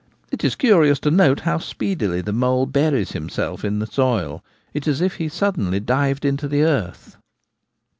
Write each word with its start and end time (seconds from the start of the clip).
It 0.31 0.43
is 0.43 0.55
curious 0.55 0.97
to 1.01 1.11
note 1.11 1.41
how 1.41 1.59
speedily 1.59 2.21
the 2.21 2.33
mole 2.33 2.65
buries 2.65 3.11
himself 3.11 3.63
in 3.63 3.77
the 3.77 3.85
soil; 3.85 4.43
it 4.73 4.87
is 4.87 4.93
as 4.99 5.01
if 5.01 5.15
he 5.17 5.29
suddenly 5.29 5.79
dived 5.79 6.25
into 6.25 6.47
the 6.47 6.63
earth. 6.63 7.17